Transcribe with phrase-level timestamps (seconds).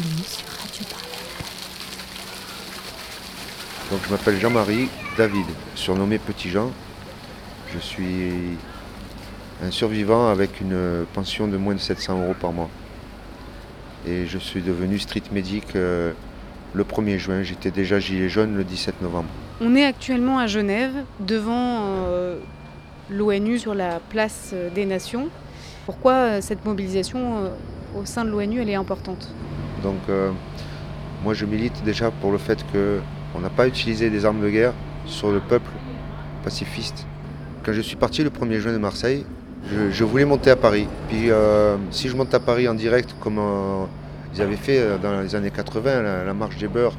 [0.00, 0.84] Continue sur Radio
[3.90, 4.88] Donc je m'appelle Jean-Marie
[5.18, 6.70] David, surnommé Petit Jean.
[7.74, 8.56] Je suis
[9.62, 12.70] un survivant avec une pension de moins de 700 euros par mois.
[14.06, 16.12] Et je suis devenu street medic euh,
[16.72, 17.42] le 1er juin.
[17.42, 19.28] J'étais déjà gilet jaune le 17 novembre.
[19.60, 22.38] On est actuellement à Genève, devant euh,
[23.10, 25.28] l'ONU sur la place des Nations.
[25.84, 27.48] Pourquoi euh, cette mobilisation euh,
[27.98, 29.28] au sein de l'ONU elle est importante?
[29.82, 30.30] Donc euh,
[31.24, 34.72] moi je milite déjà pour le fait qu'on n'a pas utilisé des armes de guerre
[35.06, 35.70] sur le peuple
[36.44, 37.06] pacifiste.
[37.64, 39.24] Quand je suis parti le 1er juin de Marseille,
[39.92, 40.86] je, voulais monter à Paris.
[41.08, 43.84] Puis euh, si je monte à Paris en direct comme euh,
[44.34, 46.94] ils avaient fait dans les années 80, la, la marche des beurs,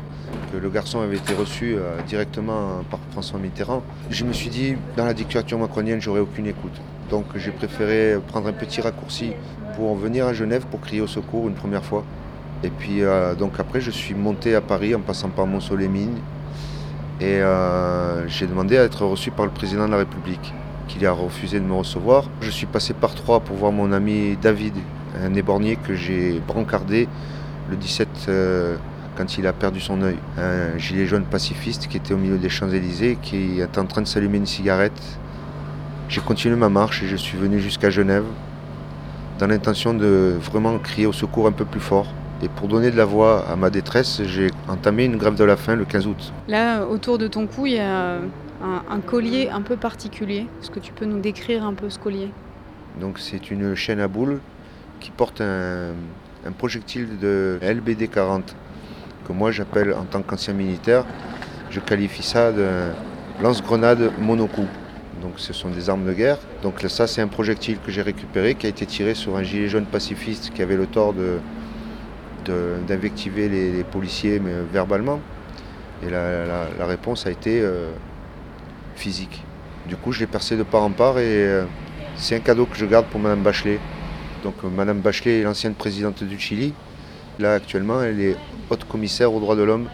[0.51, 5.05] que le garçon avait été reçu directement par François Mitterrand, je me suis dit, dans
[5.05, 6.73] la dictature macronienne, j'aurais aucune écoute.
[7.09, 9.31] Donc j'ai préféré prendre un petit raccourci
[9.75, 12.03] pour venir à Genève pour crier au secours une première fois.
[12.63, 16.17] Et puis euh, donc après, je suis monté à Paris en passant par Mont-Soleil-Mine.
[17.19, 20.53] Et euh, j'ai demandé à être reçu par le président de la République,
[20.87, 22.25] qui a refusé de me recevoir.
[22.41, 24.73] Je suis passé par Troyes pour voir mon ami David,
[25.23, 27.07] un éborgné que j'ai brancardé
[27.69, 28.75] le 17 euh,
[29.15, 30.17] quand il a perdu son œil.
[30.37, 34.07] Un gilet jaune pacifiste qui était au milieu des Champs-Élysées, qui était en train de
[34.07, 35.19] s'allumer une cigarette.
[36.09, 38.25] J'ai continué ma marche et je suis venu jusqu'à Genève
[39.39, 42.07] dans l'intention de vraiment crier au secours un peu plus fort.
[42.43, 45.57] Et pour donner de la voix à ma détresse, j'ai entamé une grève de la
[45.57, 46.33] faim le 15 août.
[46.47, 48.21] Là, autour de ton cou, il y a un,
[48.89, 50.47] un collier un peu particulier.
[50.61, 52.29] Est-ce que tu peux nous décrire un peu ce collier?
[52.99, 54.39] Donc c'est une chaîne à boules
[54.99, 55.91] qui porte un,
[56.45, 58.55] un projectile de LBD 40
[59.27, 61.05] que moi j'appelle en tant qu'ancien militaire,
[61.69, 62.67] je qualifie ça de
[63.41, 64.67] lance-grenade monocoup.
[65.21, 66.37] Donc ce sont des armes de guerre.
[66.63, 69.67] Donc ça c'est un projectile que j'ai récupéré qui a été tiré sur un gilet
[69.67, 71.37] jaune pacifiste qui avait le tort de-
[72.45, 75.19] d'invectiver les, policiers mais verbalement.
[76.03, 77.91] Et la réponse a été euh,
[78.95, 79.43] physique.
[79.87, 81.65] Du coup, je l'ai percé de part en part et euh,
[82.15, 83.79] c'est un cadeau que je garde pour Madame Bachelet.
[84.43, 86.73] Donc euh, Madame Bachelet est l'ancienne présidente du Chili.
[87.39, 88.37] Là, actuellement, elle est
[88.69, 89.87] haute commissaire aux droits de l'homme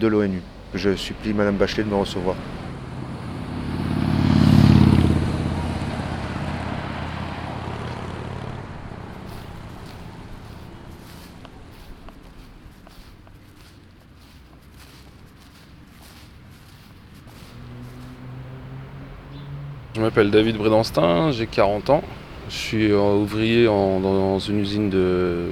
[0.00, 0.40] de l'ONU.
[0.74, 2.36] Je supplie Madame Bachelet de me recevoir.
[19.94, 22.02] Je m'appelle David Brédanstin, j'ai 40 ans.
[22.48, 25.46] Je suis ouvrier dans une usine de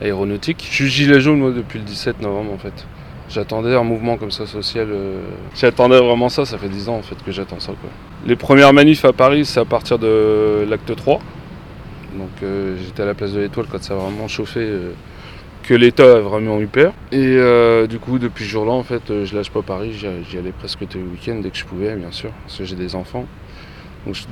[0.00, 0.64] aéronautique.
[0.70, 2.86] Je suis gilet jaune depuis le 17 novembre en fait.
[3.28, 4.88] J'attendais un mouvement comme ça social.
[4.90, 5.22] euh,
[5.56, 7.90] J'attendais vraiment ça, ça fait 10 ans en fait que j'attends ça quoi.
[8.26, 11.18] Les premières manifs à Paris c'est à partir de l'acte 3.
[12.16, 14.60] Donc euh, j'étais à la place de l'Étoile quand ça a vraiment chauffé.
[14.60, 14.92] euh,
[15.62, 16.92] que l'État a vraiment eu peur.
[17.10, 17.38] Et
[17.88, 19.94] du coup, depuis ce jour-là, en fait, je lâche pas Paris.
[19.94, 22.76] J'y allais presque tous les week-ends dès que je pouvais, bien sûr, parce que j'ai
[22.76, 23.24] des enfants.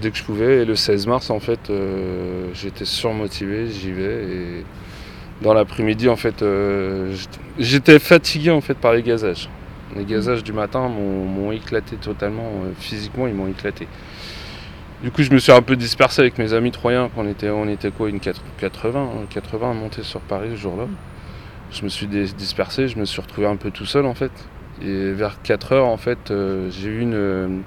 [0.03, 4.65] Dès que je pouvais, et le 16 mars en fait, euh, j'étais surmotivé, j'y vais
[5.41, 7.15] dans l'après-midi en fait, euh,
[7.59, 9.49] j'étais- fatigué en fait par les gazages.
[9.97, 13.89] Les gazages du matin m'ont éclaté totalement, euh, physiquement ils m'ont éclaté.
[15.03, 17.67] Du coup je me suis un peu dispersé avec mes amis troyens, on était, on
[17.67, 20.85] était quoi, une 4- 80, hein, 80 à monter sur Paris ce jour-là.
[21.73, 24.33] Je me suis dis- dispersé, je me suis retrouvé un peu tout seul en fait.
[24.83, 26.31] Et vers 4 heures en fait,
[26.71, 27.63] j'ai eu une...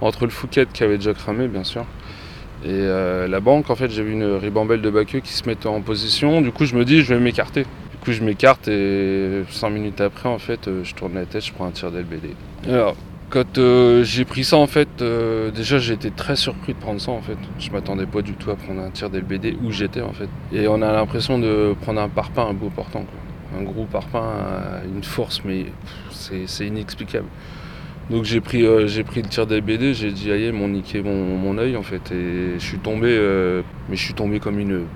[0.00, 1.86] entre le Fouquet qui avait déjà cramé bien sûr
[2.64, 5.66] et euh, la banque en fait j'ai vu une ribambelle de baqueux qui se mettent
[5.66, 6.40] en position.
[6.40, 7.62] Du coup je me dis je vais m'écarter.
[7.62, 11.44] Du coup je m'écarte et 5 minutes après en fait euh, je tourne la tête
[11.44, 12.30] je prends un tir d'LBD
[12.68, 12.94] alors
[13.30, 14.88] quand euh, j'ai pris ça en fait
[15.54, 17.36] déjà j'ai été très surpris de prendre ça en fait.
[17.58, 20.28] Je m'attendais pas du tout à prendre un tir d'LBD où j'étais en fait.
[20.52, 23.60] Et on a l'impression de prendre un parpaing un beau portant quoi.
[23.60, 25.66] un gros parpaing une force mais
[26.10, 27.26] c'est inexplicable
[28.08, 31.36] donc j'ai pris, euh, pris le tir des BD, j'ai dit aïe, m'ont niqué mon,
[31.36, 32.12] mon œil en fait.
[32.12, 34.86] Et je suis tombé, euh, mais je suis tombé comme une.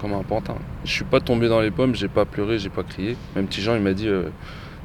[0.00, 0.54] comme un pantin.
[0.84, 3.16] Je suis pas tombé dans les pommes, j'ai pas pleuré, j'ai pas crié.
[3.34, 4.28] Même petit Jean il m'a dit euh,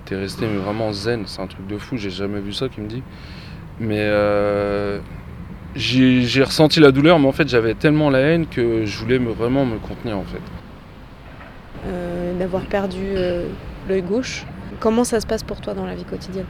[0.06, 2.84] t'es resté mais vraiment zen, c'est un truc de fou, j'ai jamais vu ça qu'il
[2.84, 3.04] me dit.
[3.80, 4.10] Mais
[5.76, 9.32] j'ai ressenti la douleur, mais en fait j'avais tellement la haine que je voulais me,
[9.32, 10.42] vraiment me contenir en fait.
[12.40, 13.14] D'avoir perdu
[13.88, 14.44] l'œil gauche.
[14.80, 16.48] Comment ça se passe pour toi dans la vie quotidienne?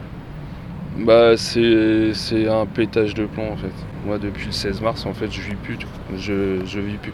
[0.96, 3.72] Bah c'est un pétage de plomb en fait.
[4.06, 5.76] Moi depuis le 16 mars en fait je vis plus,
[6.16, 7.12] je, je vis plus.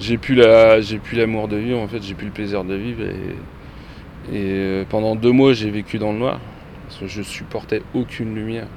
[0.00, 2.74] J'ai plus la j'ai plus l'amour de vivre en fait, j'ai plus le plaisir de
[2.74, 3.36] vivre et,
[4.34, 6.40] euh, pendant deux mois j'ai vécu dans le noir.
[6.88, 8.68] Parce que je supportais aucune lumière.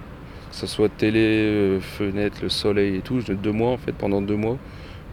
[0.50, 3.22] Que ce soit télé, euh, fenêtre, le soleil et tout.
[3.22, 4.58] Deux mois en fait, pendant deux mois,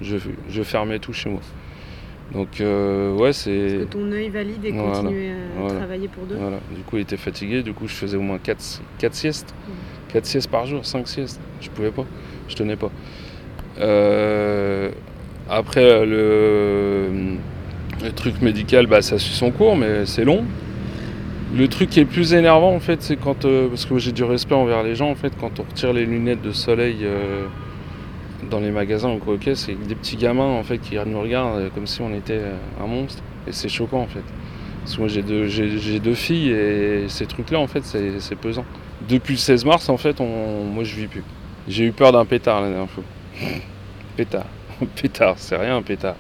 [0.03, 0.17] je,
[0.49, 1.41] je fermais tout chez moi.
[2.33, 3.51] Donc euh, ouais, c'est.
[3.81, 5.75] Que ton œil valide et Voilà, continuer à voilà.
[5.81, 6.37] travailler pour deux.
[6.37, 6.59] Voilà.
[6.75, 7.63] Du coup, il était fatigué.
[7.63, 8.83] Du coup, je faisais au moins 4,
[9.13, 9.53] siestes.
[9.67, 9.73] Mm.
[10.13, 11.41] 4 siestes par jour, 5 siestes.
[11.61, 12.05] Je pouvais pas.
[12.49, 12.91] Je tenais pas.
[13.81, 14.91] Euh,
[15.49, 17.09] après, le,
[18.05, 20.45] le truc médical, bah, ça suit son cours, mais c'est long.
[21.57, 23.45] Le truc qui est plus énervant, en fait, c'est quand.
[23.45, 26.07] euh, parce que j'ai du respect envers les gens, en fait, quand on retire les
[26.07, 27.47] lunettes de soleil euh,
[28.49, 31.59] dans les magasins ou quoi, ok, c'est des petits gamins, en fait, qui nous regardent
[31.59, 33.23] euh, comme si on était euh, un monstre.
[33.47, 34.25] Et c'est choquant, en fait.
[34.81, 38.37] Parce que moi, j'ai deux, j'ai, j'ai deux filles et ces trucs-là, en fait, c'est,
[38.37, 38.65] pesant.
[39.09, 41.25] Depuis le 16 mars, en fait, on, moi, je vis plus.
[41.69, 43.05] J'ai eu peur d'un pétard la dernière fois.
[44.17, 44.47] pétard.
[45.01, 46.17] pétard, c'est rien, un pétard.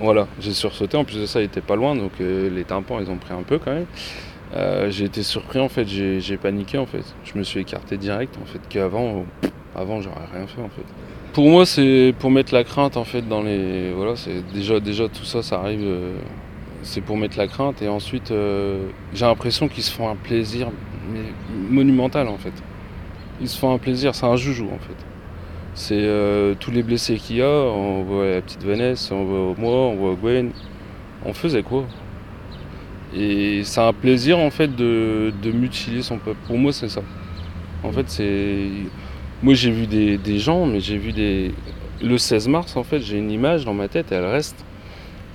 [0.00, 0.96] Voilà, j'ai sursauté.
[0.96, 3.32] En plus de ça, il était pas loin, donc euh, les tympans, ils ont pris
[3.32, 3.86] un peu quand même.
[4.54, 7.04] Euh, j'ai été surpris, en fait, j'ai, j'ai paniqué, en fait.
[7.24, 10.84] Je me suis écarté direct, en fait, qu'avant, euh, avant, j'aurais rien fait, en fait.
[11.32, 13.92] Pour moi, c'est pour mettre la crainte, en fait, dans les.
[13.92, 15.80] Voilà, c'est déjà, déjà tout ça, ça arrive.
[15.82, 16.18] euh,
[16.82, 20.70] c'est pour mettre la crainte, et ensuite, euh, j'ai l'impression qu'ils se font un plaisir
[21.70, 22.52] monumental, en fait.
[23.40, 24.96] Ils se font un plaisir, c'est un joujou, en fait.
[25.74, 29.54] C'est euh, tous les blessés qu'il y a, on voit la petite Vanessa, on voit
[29.58, 30.52] moi, on voit Gwen.
[31.24, 31.84] On faisait quoi?
[33.14, 36.38] Et c'est un plaisir en fait de, de mutiler son peuple.
[36.46, 37.02] Pour moi c'est ça.
[37.82, 38.68] En fait c'est.
[39.42, 41.52] Moi j'ai vu des, des gens, mais j'ai vu des.
[42.02, 44.64] Le 16 mars en fait j'ai une image dans ma tête et elle reste.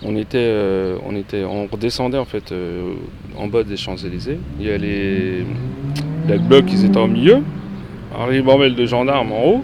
[0.05, 2.95] On était, euh, on était, on redescendait en fait euh,
[3.37, 4.37] en bas des Champs-Élysées.
[4.59, 5.45] Il y a les
[6.27, 7.41] Black Blocs, ils étaient au milieu.
[8.17, 9.63] Un ribambelle de gendarmes en haut.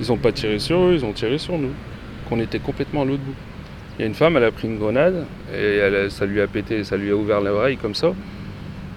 [0.00, 1.72] Ils n'ont pas tiré sur eux, ils ont tiré sur nous.
[2.28, 3.34] Qu'on était complètement à l'autre bout.
[3.98, 6.46] Il y a une femme, elle a pris une grenade et elle ça lui a
[6.46, 8.12] pété, ça lui a ouvert l'oreille comme ça.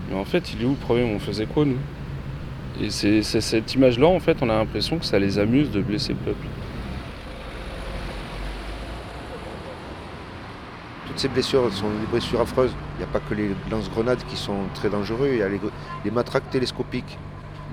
[0.09, 1.09] Mais en fait, il est où le problème?
[1.13, 1.79] On faisait quoi nous?
[2.79, 6.13] Et c'est cette image-là, en fait, on a l'impression que ça les amuse de blesser
[6.13, 6.47] le peuple.
[11.07, 12.71] Toutes ces blessures sont des blessures affreuses.
[12.95, 16.11] Il n'y a pas que les lance-grenades qui sont très dangereux, il y a les
[16.11, 17.17] matraques télescopiques.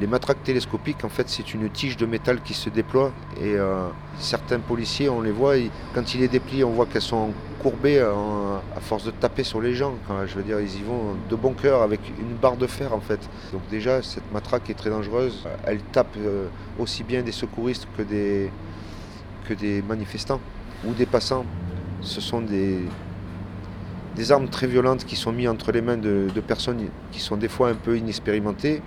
[0.00, 3.88] Les matraques télescopiques, en fait, c'est une tige de métal qui se déploie et euh,
[4.20, 5.54] certains policiers, on les voit,
[5.92, 9.60] quand ils les déplient, on voit qu'elles sont courbées en- à force de taper sur
[9.60, 9.94] les gens.
[10.26, 13.00] Je veux dire, ils y vont de bon cœur avec une barre de fer, en
[13.00, 13.18] fait.
[13.52, 15.44] Donc déjà, cette matraque est très dangereuse.
[15.64, 16.46] Elle tape euh,
[16.78, 20.40] aussi bien des secouristes que des, manifestants
[20.86, 21.44] ou des passants.
[22.02, 22.78] Ce sont des,
[24.14, 27.36] des armes très violentes qui sont mises entre les mains de, de personnes qui sont
[27.36, 28.80] des fois un peu inexpérimentées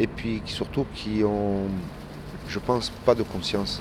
[0.00, 1.68] et puis surtout qui ont,
[2.48, 3.80] je pense, pas de conscience.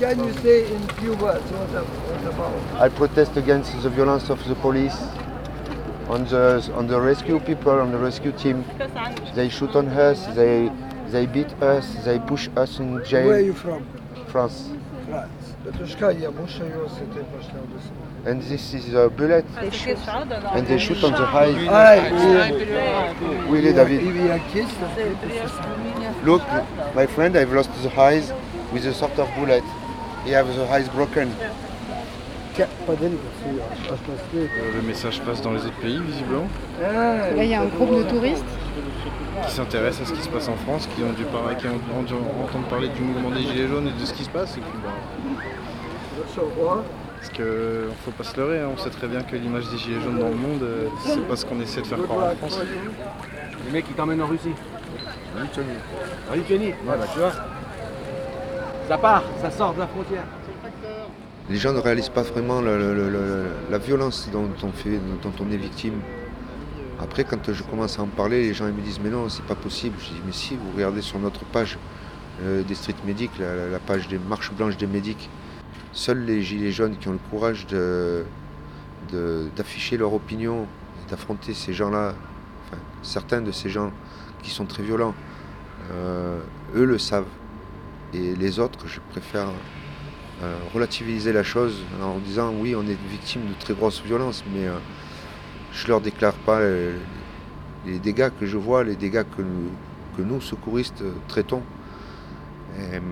[0.00, 2.82] Can you say in few words what, about?
[2.82, 4.96] I protest against the violence of the police
[6.08, 8.64] on the on the rescue people, on the rescue team.
[9.34, 10.70] They shoot on us, they
[11.10, 13.40] they beat us, they push us in Where are jail.
[13.40, 13.84] you from?
[14.28, 14.70] France.
[18.26, 19.44] And this is a bullet.
[19.56, 21.52] And they shoot on the high.
[23.48, 24.02] Oui, David.
[26.24, 26.42] Look,
[26.94, 28.32] my friend, I've lost the eyes
[28.72, 29.64] with a sort of bullet.
[30.24, 31.34] He has the eyes broken.
[34.74, 36.48] le message passe dans les autres pays, visiblement.
[36.80, 38.44] Là, il y a un groupe de touristes
[39.46, 42.02] qui s'intéressent à ce qui se passe en France, qui ont dû, parler, qui ont
[42.02, 44.56] dû entendre parler du mouvement des Gilets jaunes et de ce qui se passe.
[44.58, 44.64] Bah,
[47.16, 48.68] parce qu'il ne faut pas se leurrer, hein.
[48.72, 51.34] on sait très bien que l'image des Gilets jaunes dans le monde, euh, c'est pas
[51.34, 52.60] ce qu'on essaie de faire croire en France.
[53.66, 54.52] Les mecs, ils t'emmènent en Russie.
[55.36, 55.68] En Lituanie.
[56.30, 57.32] En Lituanie, ouais, bah, tu vois.
[58.88, 60.24] Ça part, ça sort de la frontière.
[61.50, 65.94] Les gens ne réalisent pas vraiment la violence dont on, est victime.
[67.00, 69.54] Après, quand je commence à en parler, les gens me disent Mais non, c'est pas
[69.54, 69.96] possible.
[69.98, 71.78] Je dis Mais si, vous regardez sur notre page
[72.42, 75.30] euh, des street medics, la, page des marches blanches des médics,
[75.92, 78.24] seuls les gilets jaunes qui ont le courage de-
[79.10, 80.66] de- d'afficher leur opinion,
[81.08, 82.14] d'affronter ces gens-là,
[83.02, 83.90] certains de ces gens
[84.42, 85.14] qui sont très violents,
[85.92, 86.40] euh,
[86.74, 87.24] eux le savent.
[88.12, 89.48] Et les autres, je préfère
[90.40, 94.68] euh, relativiser la chose en disant oui, on est victime de très grosses violences, mais
[94.68, 94.76] euh,
[95.72, 96.60] je leur déclare pas
[97.84, 99.70] les dégâts que je vois, les dégâts que nous,
[100.16, 101.62] que nous secouristes, euh, traitons,
[102.78, 103.02] hum,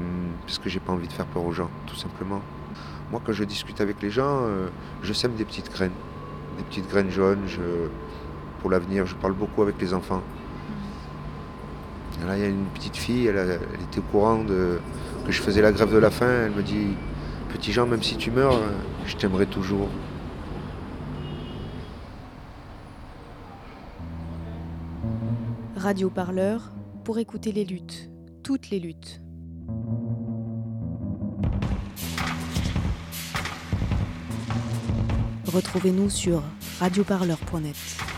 [0.43, 2.43] parce que j'ai pas envie de faire peur aux gens, tout simplement.
[3.11, 4.43] Moi, quand je discute avec les gens,
[5.03, 5.93] je sème des petites graines,
[6.59, 7.47] des petites graines jaunes.
[8.61, 10.23] Pour l'avenir, je parle beaucoup avec les enfants.
[12.27, 14.81] Là, il y a une petite fille, elle, elle était au courant de,
[15.25, 16.47] que je faisais la grève de la faim.
[16.47, 16.97] Elle me dit
[17.57, 18.69] Petit Jean, même si tu meurs, euh,
[19.07, 19.89] je t'aimerai toujours.
[25.75, 26.71] Radio Parleur
[27.03, 28.11] pour écouter les luttes.
[28.43, 29.23] toutes les luttes.
[35.47, 36.43] Retrouvez-nous sur
[36.79, 38.16] radioparleur.net.